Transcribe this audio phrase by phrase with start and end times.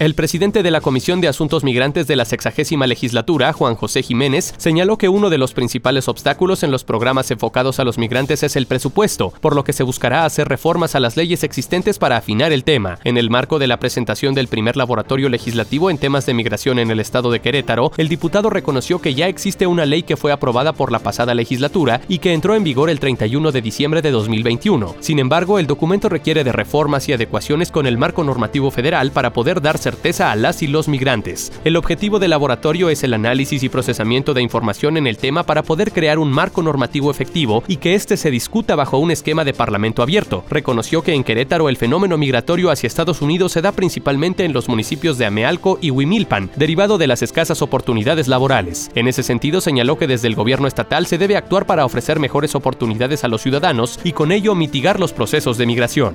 [0.00, 4.52] El presidente de la Comisión de Asuntos Migrantes de la sexagésima legislatura, Juan José Jiménez,
[4.56, 8.56] señaló que uno de los principales obstáculos en los programas enfocados a los migrantes es
[8.56, 12.50] el presupuesto, por lo que se buscará hacer reformas a las leyes existentes para afinar
[12.50, 12.98] el tema.
[13.04, 16.90] En el marco de la presentación del primer laboratorio legislativo en temas de migración en
[16.90, 20.72] el estado de Querétaro, el diputado reconoció que ya existe una ley que fue aprobada
[20.72, 24.96] por la pasada legislatura y que entró en vigor el 31 de diciembre de 2021.
[24.98, 29.32] Sin embargo, el documento requiere de reformas y adecuaciones con el marco normativo federal para
[29.32, 31.52] poder dar certeza a las y los migrantes.
[31.62, 35.62] El objetivo del laboratorio es el análisis y procesamiento de información en el tema para
[35.62, 39.52] poder crear un marco normativo efectivo y que éste se discuta bajo un esquema de
[39.52, 40.42] parlamento abierto.
[40.48, 44.68] Reconoció que en Querétaro el fenómeno migratorio hacia Estados Unidos se da principalmente en los
[44.68, 48.90] municipios de Amealco y Huimilpan, derivado de las escasas oportunidades laborales.
[48.94, 52.54] En ese sentido, señaló que desde el gobierno estatal se debe actuar para ofrecer mejores
[52.54, 56.14] oportunidades a los ciudadanos y con ello mitigar los procesos de migración.